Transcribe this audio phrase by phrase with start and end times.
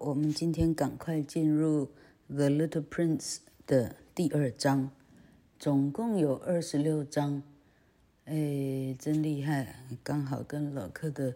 [0.00, 1.86] 我们今天赶快进入
[2.28, 4.90] 《The Little Prince》的第二章，
[5.58, 7.42] 总共有二十六章，
[8.24, 11.34] 哎，真厉害，刚好跟老克的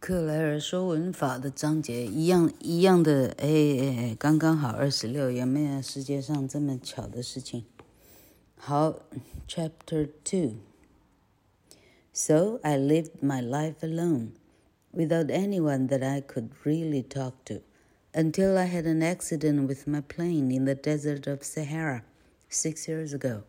[0.00, 7.64] 克莱尔说文法的章节一样一样的，哎哎，刚刚好二十六，有没有世界上这么巧的事情？
[8.56, 9.00] 好
[9.48, 10.54] ，Chapter Two。
[12.12, 14.28] So I lived my life alone.
[14.94, 17.62] Without anyone that I could really talk to,
[18.14, 22.04] until I had an accident with my plane in the desert of Sahara
[22.48, 23.42] six years ago.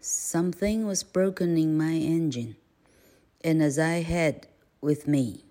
[0.00, 2.56] Something was broken in my engine,
[3.44, 4.48] and as I had
[4.80, 5.44] with me,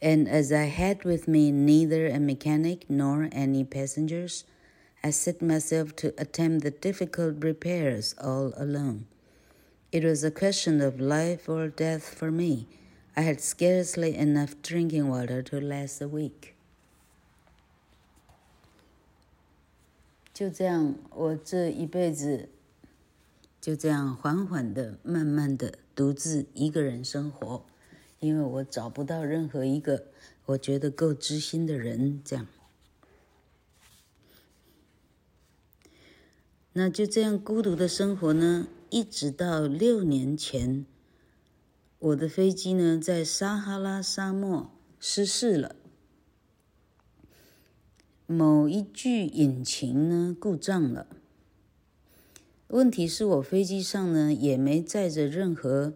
[0.00, 4.44] and as I had with me neither a mechanic nor any passengers,
[5.02, 9.06] I set myself to attempt the difficult repairs all alone.
[9.96, 12.66] It was a question of life or death for me.
[13.16, 16.52] I had scarcely enough drinking water to last a week.
[20.34, 22.50] 就这样，我这一辈子
[23.58, 27.64] 就这样缓缓的、慢慢的独自一个人生活，
[28.20, 30.08] 因为我找不到任何一个
[30.44, 32.20] 我觉得够知心的人。
[32.22, 32.46] 这样，
[36.74, 38.68] 那就这样孤独的生活呢？
[38.96, 40.86] 一直到六年前，
[41.98, 45.76] 我的飞机呢，在撒哈拉沙漠失事了，
[48.26, 51.06] 某一具引擎呢故障了。
[52.68, 55.92] 问题是我飞机上呢也没载着任何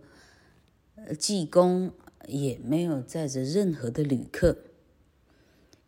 [1.19, 1.93] 技工，
[2.29, 4.59] 也没有载着任何的旅客。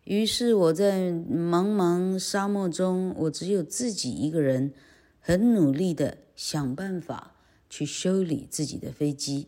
[0.05, 4.73] 于是我在茫茫沙漠中，我只有自己一个人，
[5.19, 6.17] 很努力的。
[6.35, 7.35] 想办法
[7.69, 9.47] 去修理自己的飞机。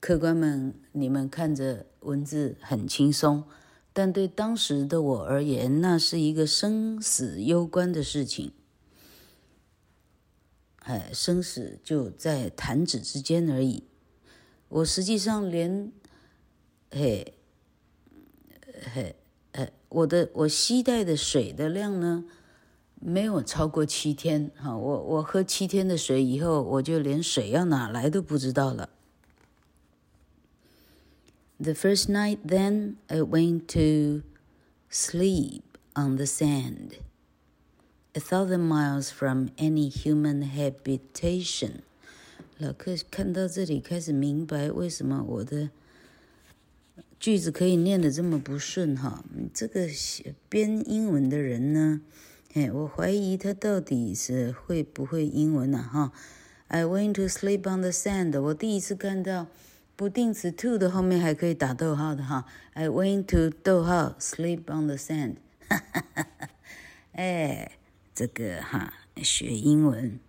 [0.00, 3.44] 客官们，你们看着文字很轻松，
[3.92, 8.52] 但对当时的我而言，那是一个生死攸关的事情。
[10.80, 13.84] 哎，生死就在弹指之间而已。
[14.68, 15.90] 我实际上连，
[16.90, 17.34] 嘿，
[18.92, 19.16] 嘿，
[19.52, 22.26] 呃，我的我携带的水的量呢？
[23.06, 28.88] 没有超过七天，哈，我我喝七天的水以后，我就连水要哪来都不知道了。
[31.58, 34.22] The first night, then I went to
[34.90, 35.60] sleep
[35.94, 36.92] on the sand,
[38.14, 41.82] a thousand miles from any human habitation。
[42.56, 45.68] 老克看到这里开始明白为什么我的
[47.20, 49.22] 句子可以念得这么不顺，哈，
[49.52, 52.00] 这个写编英文的人呢？
[52.54, 55.82] 哎，我怀疑他到底是会不会英文呢？
[55.92, 56.12] 哈
[56.68, 58.40] ，I went to sleep on the sand。
[58.40, 59.48] 我第一次看到
[59.96, 62.44] 不定词 to 的后面还可以打逗号的哈。
[62.74, 65.34] I went to 逗号 sleep on the sand。
[65.68, 66.48] 哈哈哈哈，
[67.14, 67.72] 哎，
[68.14, 70.20] 这个哈学英文，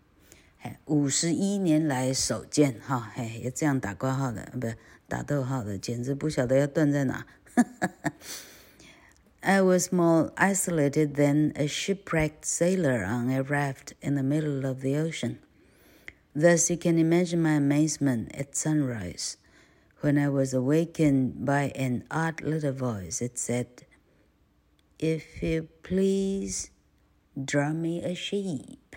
[0.62, 4.68] 哎，五十一年来首见哈，哎，要这样打括号的，不
[5.08, 7.28] 打逗号的，简直不晓得要断在哪。
[7.54, 8.14] 哈哈哈。
[9.45, 14.97] I was more isolated than a shipwrecked sailor on a raft in the middle of the
[14.97, 15.39] ocean.
[16.35, 19.37] Thus, you can imagine my amazement at sunrise
[20.01, 23.21] when I was awakened by an odd little voice.
[23.21, 23.87] It said,
[24.99, 26.71] If you please,
[27.35, 28.97] draw me a sheep.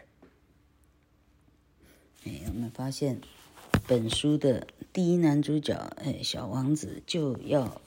[2.25, 3.21] 哎，我们发现
[3.87, 7.81] 本书的第一男主角，哎，小王子就要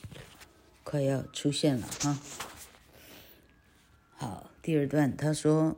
[0.84, 2.20] 快要出现了哈。
[4.16, 5.78] 好，第二段他说，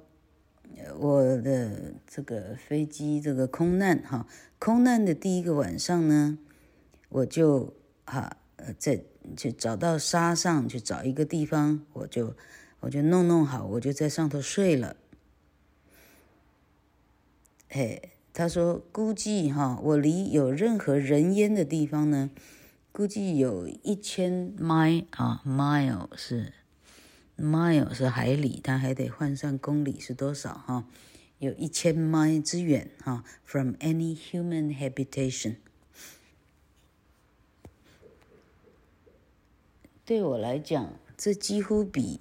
[0.97, 4.27] 我的这个飞机这个空难哈，
[4.59, 6.37] 空难的第一个晚上呢，
[7.09, 7.73] 我就
[8.05, 9.01] 哈呃在
[9.37, 12.35] 去找到沙上去找一个地方，我就
[12.81, 14.97] 我就弄弄好，我就在上头睡了。
[17.69, 22.29] 嘿，他说估计哈，我离有任何人烟的地方呢，
[22.93, 26.53] 估计有一千 mile 啊，mile 是。
[27.35, 30.87] mile 是海里，它还得换算公里是多少哈？
[31.39, 33.23] 有一千 mile 之远哈。
[33.43, 35.55] From any human habitation，
[40.05, 42.19] 对我来讲，这几乎比，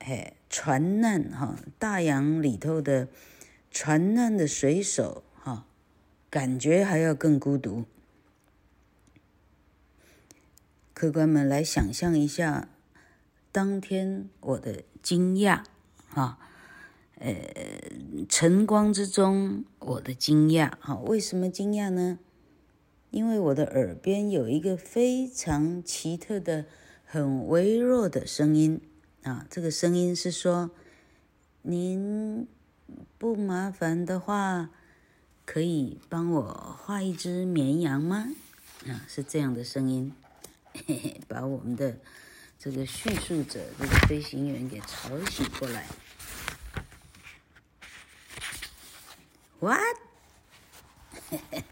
[0.00, 3.06] 嘿，船难哈，大洋里头的
[3.70, 5.64] 船难的水手哈，
[6.28, 7.84] 感觉还要更孤独。
[11.02, 12.68] 客官们来想象一下，
[13.50, 15.64] 当天我的惊讶，
[16.14, 16.38] 啊，
[17.16, 17.34] 呃，
[18.28, 22.20] 晨光之中我的惊讶，哈，为什么惊讶呢？
[23.10, 26.66] 因为我的耳边有一个非常奇特的、
[27.04, 28.80] 很微弱的声音
[29.24, 29.44] 啊。
[29.50, 30.70] 这个声音是说
[31.62, 32.46] ：“您
[33.18, 34.70] 不麻烦的话，
[35.44, 38.28] 可以帮我画一只绵羊吗？”
[38.86, 40.12] 啊，是这样的声音，
[40.73, 41.97] 嘿嘿，把我们的
[42.59, 45.85] 这个叙述者、这个飞行员给吵醒过来。
[49.59, 49.97] What？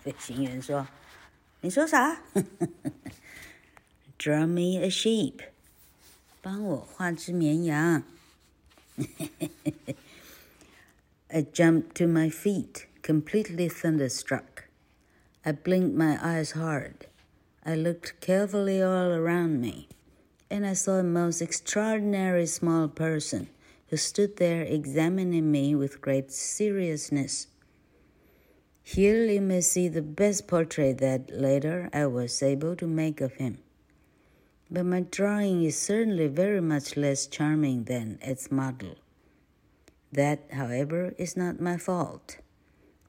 [0.03, 0.88] 飞行员说。
[1.62, 2.21] 你说啥？
[4.19, 5.39] Draw me a sheep，
[6.41, 8.03] 帮我画只绵羊。
[11.27, 14.65] I jumped to my feet, completely thunderstruck.
[15.41, 17.07] I blinked my eyes hard.
[17.64, 19.88] I looked carefully all around me,
[20.48, 23.50] and I saw a most extraordinary small person
[23.88, 27.48] who stood there examining me with great seriousness.
[28.82, 33.34] Here you may see the best portrait that later I was able to make of
[33.34, 33.58] him.
[34.70, 38.94] But my drawing is certainly very much less charming than its model.
[40.10, 42.38] That, however, is not my fault.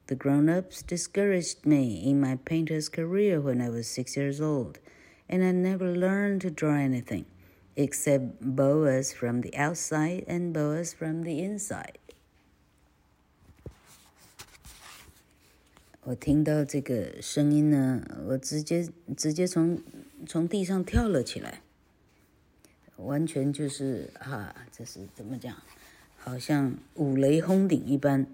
[0.07, 4.79] The grown ups discouraged me in my painter's career when I was six years old,
[5.27, 7.25] and I never learned to draw anything
[7.75, 11.95] except boas from the outside and boas from the inside.
[16.03, 18.87] 我听到这个声音呢，我直接
[19.17, 19.83] 直接从
[20.25, 21.61] 从地上跳了起来，
[22.95, 25.53] 完全就是哈，这是怎么讲？
[26.17, 28.25] 好像五雷轰顶一般。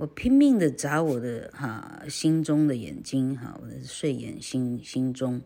[0.00, 5.42] 我拼命的眨我的哈心中的眼睛哈，我的睡眼心心中，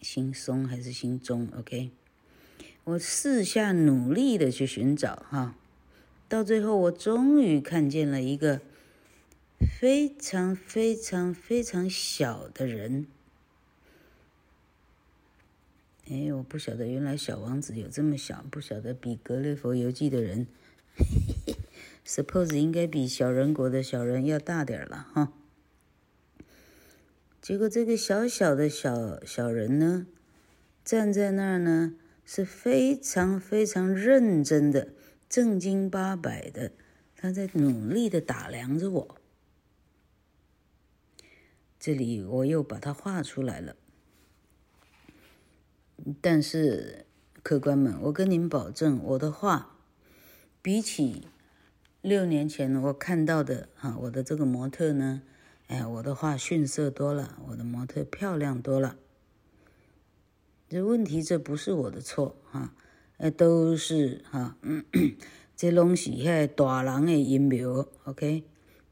[0.00, 1.90] 心松还是心中？OK，
[2.84, 5.54] 我四下努力的去寻找哈。
[6.26, 8.62] 到最后，我终于看见了一个
[9.78, 13.06] 非常非常非常小的人。
[16.08, 20.46] 哎，我不晓得原来小王子有这么小，不晓得比《格列佛游记》的人
[22.06, 25.32] ，suppose 应该比小人国的小人要大点了哈。
[27.40, 30.06] 结果这个小小的小小人呢，
[30.84, 31.94] 站在那儿呢，
[32.24, 34.94] 是非常非常认真的。
[35.28, 36.72] 正经八百的，
[37.16, 39.16] 他在努力的打量着我。
[41.80, 43.74] 这里我又把它画出来了。
[46.20, 47.06] 但是，
[47.42, 49.78] 客官们，我跟您保证，我的画
[50.60, 51.28] 比起
[52.02, 55.22] 六年前我看到的哈，我的这个模特呢，
[55.68, 58.96] 哎，我的画逊色多了，我的模特漂亮多了。
[60.68, 62.74] 这问题这不是我的错哈。
[63.18, 64.84] 呃，都是哈，嗯，
[65.54, 68.42] 这拢是遐大人的阴谋，OK？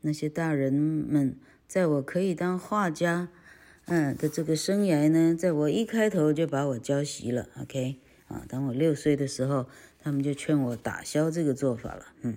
[0.02, 1.36] 那些大人们，
[1.66, 3.28] 在我可以当画家，
[3.86, 7.96] 嗯的这个生涯呢，在我一开头就把我教习了，OK？
[8.28, 9.66] 啊，当我六岁的时候，
[9.98, 12.36] 他们就劝我打消这个做法了，嗯，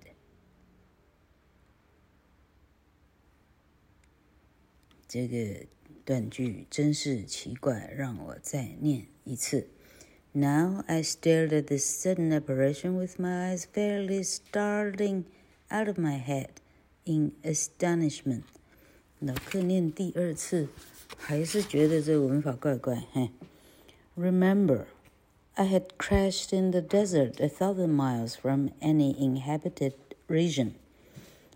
[5.10, 5.66] 这个
[6.04, 9.68] 断句真是奇怪，让我再念一次。
[10.32, 15.24] Now I stared at this sudden apparition with my eyes fairly starting
[15.70, 16.48] out of my head
[17.04, 18.42] in astonishment。
[19.18, 20.68] 老克念第二次，
[21.16, 23.02] 还是觉得这个文法怪怪。
[23.12, 23.30] 嘿，
[24.14, 24.84] Remember,
[25.54, 29.94] I had crashed in the desert a thousand miles from any inhabited
[30.28, 30.72] region,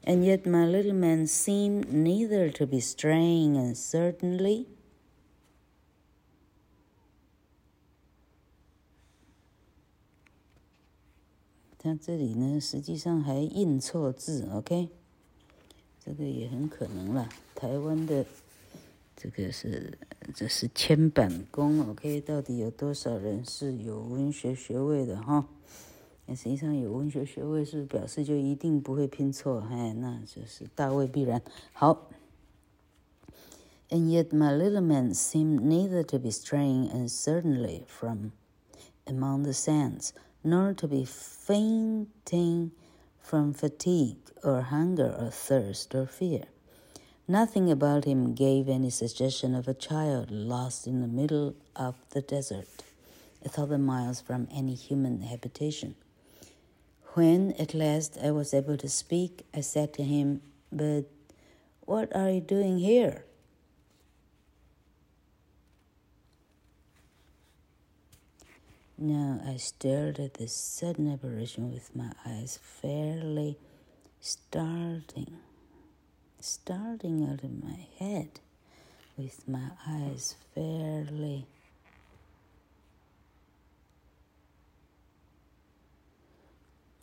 [0.06, 4.68] And yet my little man seemed neither to be straying uncertainly.
[11.88, 14.90] 那这里呢，实际上还印错字，OK，
[16.04, 17.30] 这个也很可能啦。
[17.54, 18.26] 台湾的
[19.16, 19.96] 这个是
[20.34, 25.48] 这是铅板工，OK，到底有多少人是有文学学位的哈？
[26.27, 31.43] 那实际上有文学学位是表示就一定不会拼错，哎，那就是大未必然。
[31.73, 32.09] 好，
[33.89, 38.31] And yet my little man seemed neither to be straying uncertainly from
[39.07, 40.13] among the sands.
[40.43, 42.71] nor to be fainting
[43.19, 46.45] from fatigue or hunger or thirst or fear.
[47.29, 52.23] Nothing about him gave any suggestion of a child lost in the middle of the
[52.23, 52.67] desert.
[53.45, 55.95] a thousand miles from any human habitation.
[57.16, 61.06] When at last I was able to speak, I said to him, But
[61.86, 63.24] what are you doing here?
[68.98, 73.58] Now I stared at the sudden apparition with my eyes fairly
[74.20, 75.38] starting,
[76.42, 78.42] starting out of my head,
[79.16, 81.48] with my eyes fairly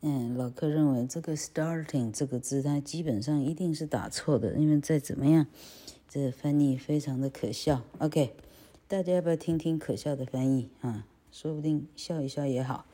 [0.05, 5.47] 嗯，老客认为这个 starting 这个字，它基本上一定是打错的，因为再怎么样，
[6.09, 7.83] 这翻译非常的可笑。
[7.99, 8.35] OK，
[8.89, 11.07] 大家要不要听听可笑的翻译啊？
[11.31, 12.85] 说不定笑一笑也好。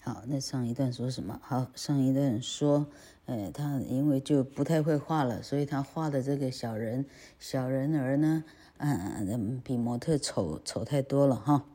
[0.00, 1.38] 好，那上一段说什么？
[1.42, 2.86] 好，上一段说，
[3.26, 7.04] 呃，他因为就不太会画了，所以他画的这个小人
[7.38, 8.42] 小人儿呢，
[8.78, 11.66] 嗯，比模特丑丑太多了哈。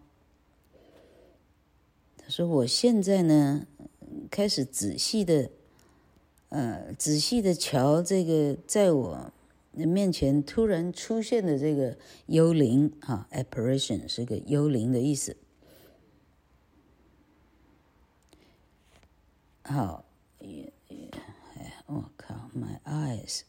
[2.27, 3.65] 说我现在呢，
[4.29, 5.49] 开始仔细的，
[6.49, 9.31] 呃，仔细的瞧这个在我
[9.71, 15.37] 面前突然出现的这个幽灵啊，apparition 是个幽灵的意思。
[19.63, 20.05] 好，
[21.85, 23.41] 我靠，my eyes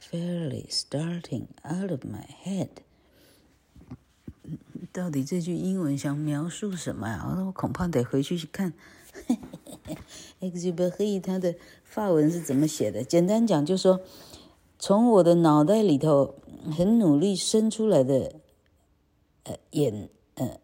[0.00, 2.68] fairly starting out of my head。
[4.94, 7.44] 到底这句英文想描述什么呀？
[7.44, 8.72] 我恐怕得回去去看。
[10.40, 13.02] Exupéry 他的法文是怎么写的？
[13.02, 14.00] 简单讲，就说
[14.78, 16.36] 从我的脑袋里头
[16.70, 18.36] 很努力生出来的，
[19.42, 20.60] 呃，眼，呃，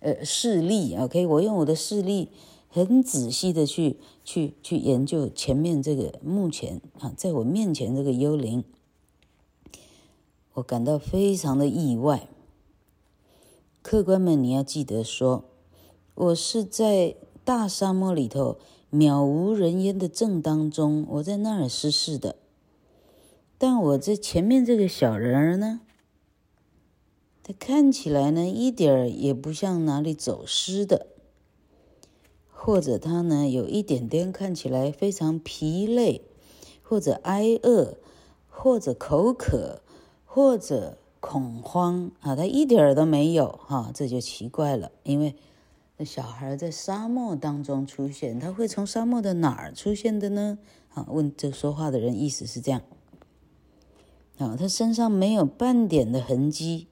[0.00, 2.30] 呃，视力，OK，我用我的视力
[2.70, 8.64] 很仔细的去去去研究前面这个目前啊，在我面前这个幽灵，
[10.54, 12.28] 我感到非常的意外。
[13.90, 15.44] 客官们，你要记得说，
[16.14, 18.58] 我是在大沙漠里头
[18.92, 22.36] 渺无人烟的正当中，我在那儿失事的。
[23.56, 25.80] 但我这前面这个小人儿呢，
[27.42, 31.06] 他看起来呢一点儿也不像哪里走失的，
[32.52, 36.20] 或者他呢有一点点看起来非常疲累，
[36.82, 37.96] 或者挨饿，
[38.50, 39.80] 或者口渴，
[40.26, 40.98] 或者。
[41.30, 44.90] 恐慌啊，他一点儿都没有哈，这就奇怪了。
[45.02, 45.36] 因为
[45.98, 50.56] 那小孩在沙漠当中出现，他会从沙漠的哪儿出现的呢？
[50.94, 52.80] 啊，问这说话的人意思是这样
[54.38, 56.86] 啊，他身上没有半点的痕迹，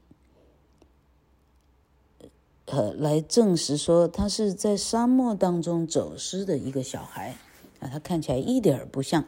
[2.67, 7.37] 呃，来证实说他是在沙漠当中走失的一个小孩
[7.81, 9.25] 啊，他看起来一点儿不像。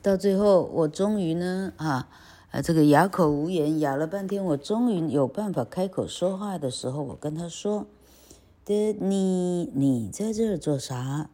[0.00, 2.08] 到最后，我终于呢啊。
[2.53, 11.29] 啊，这个哑口无言，哑了半天，我终于有办法开口说话的时候，我跟他说：“的，你你在这儿做啥？”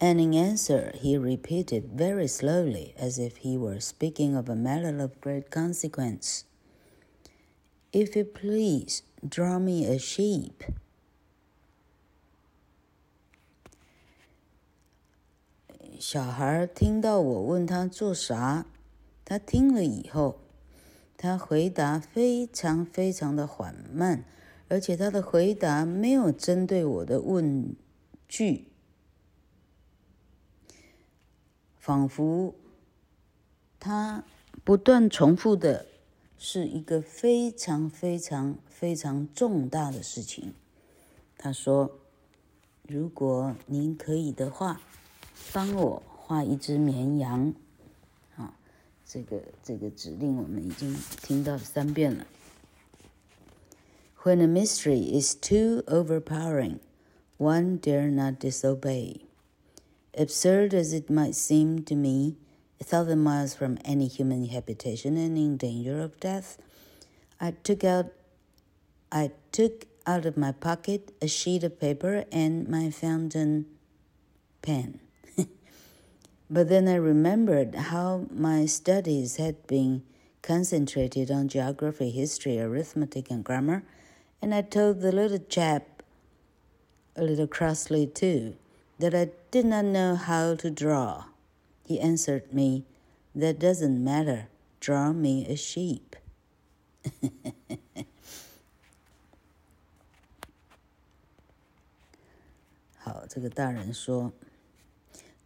[0.00, 4.96] And in answer, he repeated very slowly, as if he were speaking of a matter
[5.00, 6.42] of great consequence.
[7.90, 10.62] If you please, draw me a sheep.
[16.05, 18.65] 小孩听到我问他做啥，
[19.23, 20.37] 他听了以后，
[21.15, 24.25] 他回答非常非常的缓慢，
[24.67, 27.73] 而且他的回答没有针对我的问
[28.27, 28.67] 句，
[31.79, 32.53] 仿佛
[33.79, 34.25] 他
[34.65, 35.85] 不断重复的
[36.37, 40.53] 是一个非常非常非常重大的事情。
[41.37, 41.99] 他说
[42.89, 44.81] ：“如果您可以的话。”
[45.52, 47.54] 帮我画一只绵羊，
[48.36, 48.54] 啊，
[49.06, 52.26] 这个这个指令我们已经听到三遍了。
[54.24, 56.80] When a mystery is too overpowering,
[57.38, 59.20] one dare not disobey.
[60.12, 62.34] Absurd as it might seem to me,
[62.80, 66.58] a thousand miles from any human habitation and in danger of death,
[67.40, 68.06] I took out,
[69.10, 73.66] I took out of my pocket a sheet of paper and my fountain
[74.60, 75.00] pen.
[76.52, 80.02] But then I remembered how my studies had been
[80.40, 83.84] concentrated on geography, history, arithmetic, and grammar,
[84.40, 86.02] and I told the little chap,
[87.16, 88.56] a little crossly too,
[88.98, 91.24] that I did not know how to draw.
[91.84, 92.84] He answered me,
[93.34, 94.48] That doesn't matter.
[94.80, 96.16] Draw me a sheep.
[102.96, 104.32] 好，这个大人说。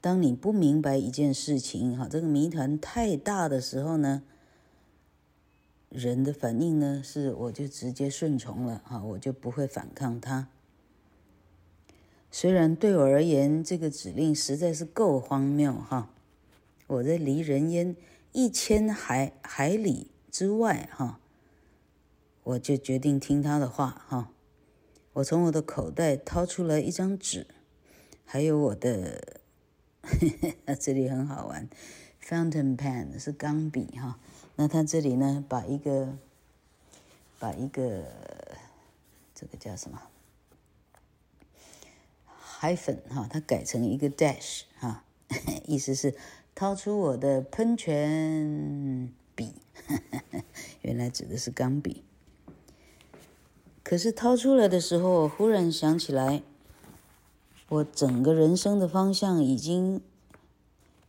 [0.07, 4.23] 当你不明白一件事情，哈，这个谜团太大的时候呢，
[5.89, 10.47] 人的反应呢，是我就直接顺从了哈，我就不会反抗他。
[12.31, 16.13] 虽然对我而言，这个指令实在是够荒谬哈，
[16.87, 17.93] 我在离人烟
[18.31, 21.19] 一千海海里之外哈，
[22.43, 24.31] 我就决定听他的话哈。
[25.15, 27.45] 我从我的口袋掏出来一张纸，
[28.23, 29.41] 还有我的，
[30.09, 30.29] 嘿
[30.65, 31.67] 嘿这里很好玩
[32.23, 34.17] ，fountain pen 是钢笔哈。
[34.55, 36.17] 那他这里呢，把一个，
[37.37, 38.05] 把一个，
[39.35, 40.01] 这个叫什么
[42.59, 45.03] ？hyphen 哈，它改成一个 dash 哈，
[45.67, 46.15] 意思是
[46.55, 49.55] 掏出我的喷泉笔，
[50.81, 52.03] 原来指的是钢笔。
[53.83, 56.41] 可是掏出来的时候，我忽然想起来，
[57.69, 60.01] 我整个人生的方向已经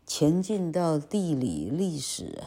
[0.07, 2.45] 前进到地理历史。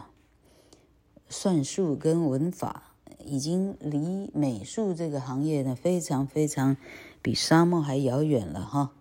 [1.29, 6.75] 算术跟文法已经离美术这个行业呢，非常非常
[7.21, 8.91] 比沙漠还遥远了哈。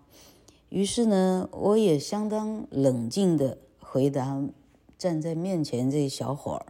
[0.69, 4.41] 于是呢，我也相当冷静地回答
[4.97, 6.67] 站在面前这小伙儿。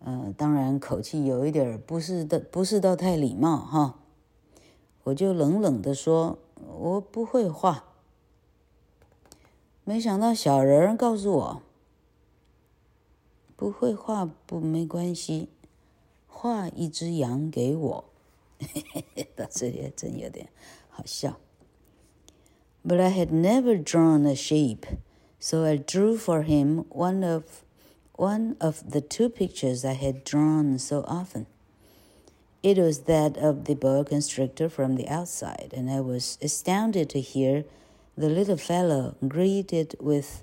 [0.00, 4.00] 呃，当然口气有一点不是的，不是到太礼貌哈。
[5.04, 7.84] 我就冷冷地说：“我不会画。”
[9.84, 11.62] 没想到小人告诉我。
[13.56, 15.48] 不会画不没关系，
[16.28, 18.04] 画一只羊给我，
[19.34, 20.48] 到这里真有点
[20.88, 21.40] 好笑。
[22.86, 24.84] But I had never drawn a sheep,
[25.40, 27.64] so I drew for him one of
[28.12, 31.46] one of the two pictures I had drawn so often.
[32.62, 37.20] It was that of the boa constrictor from the outside, and I was astounded to
[37.20, 37.64] hear
[38.16, 40.42] the little fellow greeted with.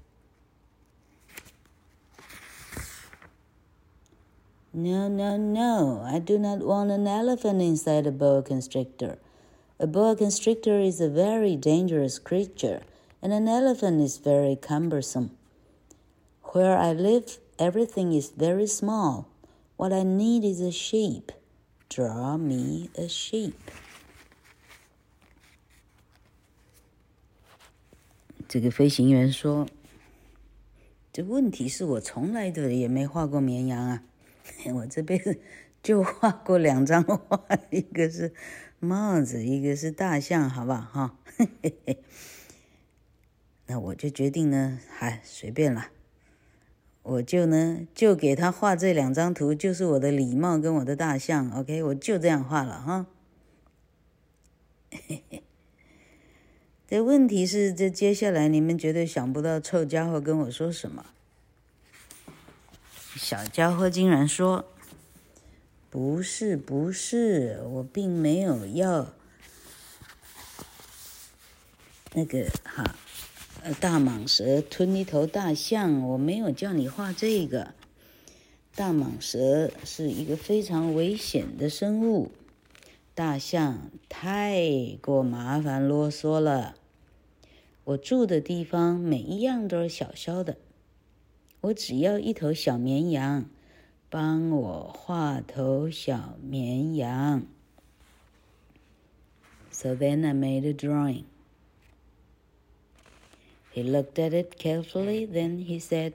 [4.73, 9.17] No, no, no, I do not want an elephant inside a boa constrictor.
[9.77, 12.81] A boa constrictor is a very dangerous creature,
[13.21, 15.31] and an elephant is very cumbersome.
[16.53, 19.27] Where I live, everything is very small.
[19.75, 21.33] What I need is a sheep.
[21.89, 23.53] Draw me a sheep.
[28.47, 29.67] 这个飞行员说
[31.11, 34.03] ：“这问题是我从来的也没画过绵羊啊。
[34.75, 35.39] ”我这辈子
[35.81, 38.33] 就画过两张画，一个是
[38.79, 40.81] 帽子，一个是大象，好不好？
[40.81, 41.17] 哈，
[43.67, 45.87] 那我就决定呢，还随便了，
[47.07, 53.05] 我就呢就给他画这两张图，就是我的礼帽跟我的大象，OK，我就这样画了哈。
[56.89, 61.05] 这问题是，这接下来你们绝对想不到，臭家伙跟我说什么。
[63.15, 64.65] 小家伙竟然说
[65.91, 69.13] ：“不是，不是，我并没有要
[72.13, 72.95] 那个哈，
[73.73, 77.73] 大蟒蛇吞一头大象，我没有叫你画这个。
[78.75, 82.29] 大蟒蛇是一个非常危险的生物，
[83.15, 84.61] 大象太
[85.01, 86.75] 过麻烦啰嗦了。
[87.85, 90.57] 我住的地方每一样都是小小的。”
[91.61, 93.45] 我只要一头小绵羊，
[94.11, 97.41] 帮我画头小绵羊。
[99.71, 101.23] So then I made a drawing.
[103.75, 106.13] He looked at it carefully, then he said,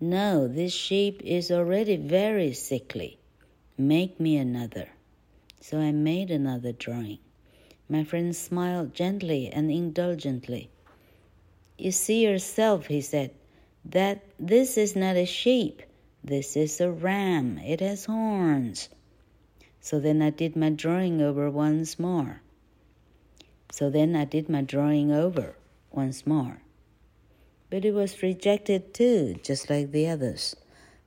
[0.00, 3.18] No, this sheep is already very sickly.
[3.76, 4.88] Make me another.
[5.60, 7.18] So I made another drawing.
[7.90, 10.70] My friend smiled gently and indulgently.
[11.76, 13.32] You see yourself, he said.
[13.84, 15.82] That this is not a sheep,
[16.24, 17.58] this is a ram.
[17.58, 18.88] It has horns.
[19.82, 22.40] So then I did my drawing over once more.
[23.70, 25.54] So then I did my drawing over
[25.91, 26.59] once more.
[27.69, 30.55] But it was rejected too, just like the others.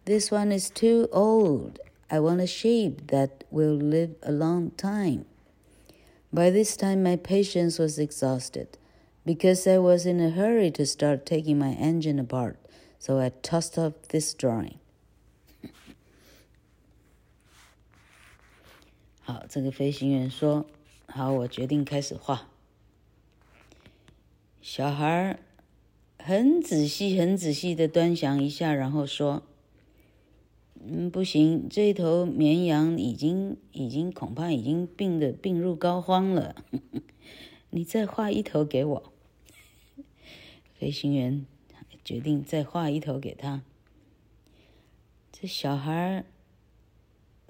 [0.05, 1.79] This one is too old.
[2.11, 5.25] I want a sheep that will live a long time.
[6.33, 8.79] By this time, my patience was exhausted
[9.25, 12.59] because I was in a hurry to start taking my engine apart.
[12.99, 14.79] So I tossed up this drawing.
[19.23, 20.67] 好，这个飞行员说：“
[21.07, 22.49] 好，我决定开始画。”
[24.68, 25.40] 小孩
[26.18, 29.44] 很仔细、很仔细的端详一下，然后说
[30.84, 36.66] ：“嗯，不行，这头绵羊已经、已经恐怕已经病的病入膏肓了。
[37.70, 39.14] 你再画一头给我。”
[40.74, 41.46] 飞行员。
[42.04, 43.62] 决定再画一头给他。
[45.32, 46.26] 这小孩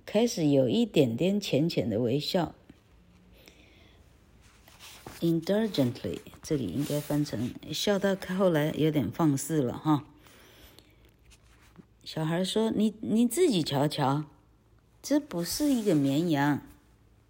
[0.05, 2.55] 开始有一点点浅浅的微笑。
[5.25, 10.05] Indulgently，这里应该翻成笑到后来有点放肆了哈。
[12.03, 14.25] 小孩说：“你你自己瞧瞧，
[15.01, 16.61] 这不是一个绵羊，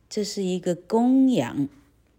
[0.09, 1.69] 这是一个公羊，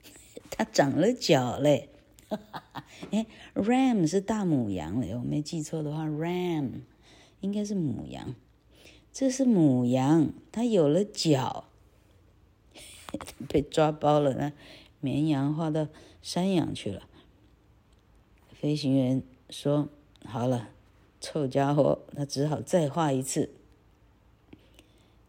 [0.50, 1.90] 它长了脚嘞。
[3.12, 6.70] 哎，ram 是大母羊嘞，我没记错的话，ram
[7.40, 8.34] 应该是母羊。
[9.12, 11.68] 这是母羊，它有了脚，
[13.46, 14.54] 被抓包了呢。
[15.00, 15.88] 绵羊画到
[16.22, 17.02] 山羊去了。
[18.52, 19.88] 飞行员说：
[20.24, 20.70] 好了。”
[21.18, 23.50] 臭家伙，他只好再画一次。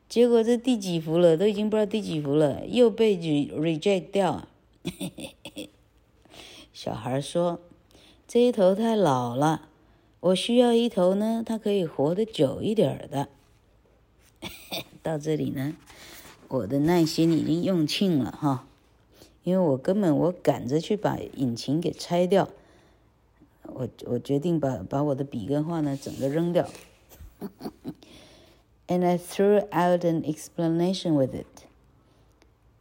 [0.07, 4.47] 结果这第几幅了，都已经不知道第几幅了，又被 reject 掉。
[6.73, 7.61] 小孩说
[8.27, 9.69] ：“这一头太老了，
[10.19, 13.29] 我需要一头呢，它可以活得久一点的。
[15.01, 15.75] ”到这里呢，
[16.49, 18.67] 我的耐心已经用尽了哈，
[19.46, 22.48] 因为我根本我赶着去把引擎给拆掉。
[23.64, 26.68] 我我决定把把我的笔跟画呢整个扔掉，
[28.88, 31.66] and I threw out an explanation with it.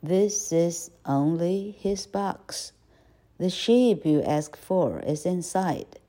[0.04, 2.72] This is only his box.
[3.38, 6.00] The shape you asked for is inside.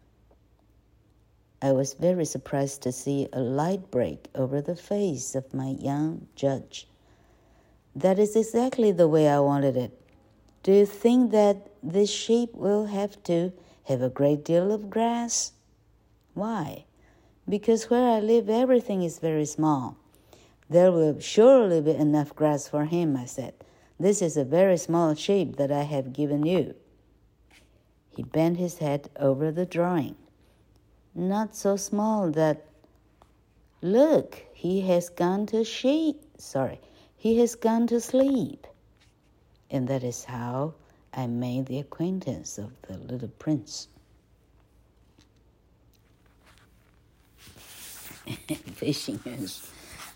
[1.61, 6.27] I was very surprised to see a light break over the face of my young
[6.35, 6.89] judge.
[7.95, 9.93] That is exactly the way I wanted it.
[10.64, 13.54] Do you think that this sheep will have to
[13.88, 15.54] have a great deal of grass.
[16.34, 16.86] Why?
[17.48, 19.98] Because where I live, everything is very small.
[20.70, 23.54] There will surely be enough grass for him, I said.
[23.98, 26.76] This is a very small sheep that I have given you.
[28.10, 30.16] He bent his head over the drawing.
[31.16, 32.66] Not so small that.
[33.82, 36.22] Look, he has gone to sheep.
[36.38, 36.82] Sorry,
[37.16, 38.68] he has gone to sleep.
[39.70, 40.74] And that is how
[41.12, 43.88] I made the acquaintance of the little prince.
[48.76, 49.40] 飞行员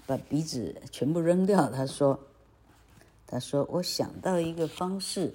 [0.05, 1.69] 把鼻子全部扔掉。
[1.69, 2.19] 他说
[3.25, 5.33] ：“他说我想到一个方式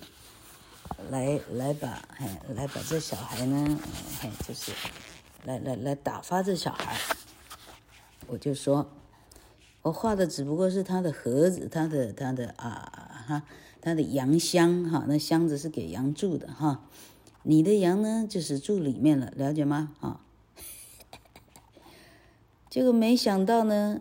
[1.10, 2.02] 来，来来把，
[2.54, 3.78] 来把这小孩呢，
[4.20, 4.72] 嘿，就是
[5.44, 6.98] 来来来打发这小孩。
[8.26, 8.90] 我就说，
[9.82, 13.42] 我画的只不过是他的盒子，他的他的啊哈。”
[13.82, 16.82] 他的羊箱哈，那箱子是给羊住的哈。
[17.44, 19.92] 你的羊呢，就是住里面了，了解吗？
[20.00, 20.20] 哈。
[22.68, 24.00] 结果没想到呢，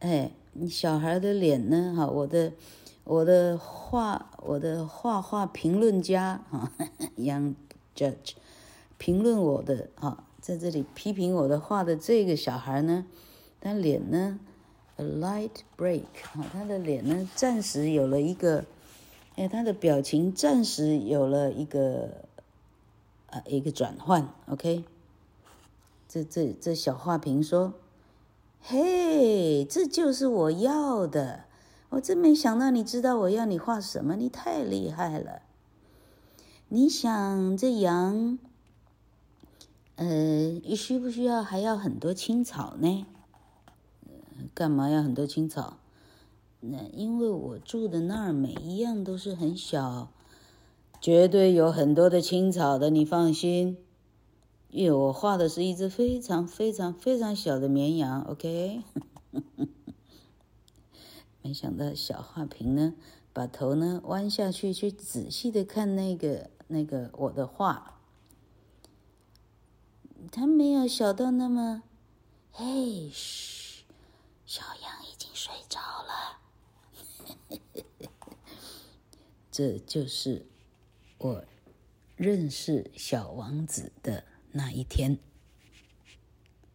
[0.00, 1.94] 哎，你小孩的脸呢？
[1.96, 2.52] 哈，我的
[3.04, 6.70] 我的画我的画画评论家哈，
[7.16, 7.54] Young
[7.96, 8.34] Judge
[8.98, 13.06] 评论我的哈，在这里批评我的画的这个小孩呢，
[13.58, 14.38] 他脸呢
[14.98, 18.66] ，a light break 哈，他的脸呢，暂时有了一个。
[19.36, 22.24] 哎，他的表情暂时有了一个，
[23.28, 24.28] 呃，一个转换。
[24.48, 24.82] OK，
[26.08, 27.74] 这这这小画屏说
[28.60, 31.44] ：“嘿，这就是我要的。
[31.90, 35.42] 我真没想到，你知道我要你画什么，你太厉害了。
[36.66, 38.40] 你想这羊，
[39.94, 43.06] 呃，你需不需要还要很多青草呢？
[44.58, 45.76] 干嘛要很多青草？”
[46.58, 50.10] 那因为我住的那儿每一样都是很小，
[51.00, 53.78] 绝对有很多的青草的，你放心。
[54.70, 58.82] 因为我画的是一只非常非常非常小的绵羊，OK？
[61.40, 62.94] 没想到小画瓶呢，
[63.32, 68.00] 把头呢弯下去，去仔细的看那个那个我的画，
[70.32, 71.84] 它没有小到那么，
[72.50, 73.57] 嘿，嘘，
[74.48, 76.38] 小羊已经睡着了。
[79.52, 80.46] 这就是
[81.18, 81.44] 我
[82.16, 85.18] 认识小王子的那一天，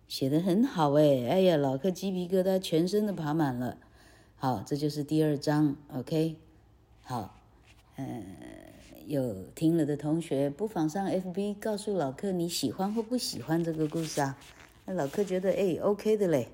[0.08, 1.28] 写的很好哎！
[1.28, 3.80] 哎呀，老克鸡皮疙瘩全身都爬满了。
[4.36, 6.36] 好，这就是第二章，OK。
[7.02, 7.40] 好，
[7.96, 8.24] 嗯，
[9.08, 14.38] 有听了的同学不妨上 FB 告诉老克你喜欢或不喜欢这个故事啊？
[14.86, 16.50] 那老克觉得哎，OK 的嘞。